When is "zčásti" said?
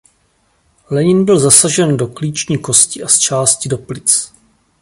3.07-3.69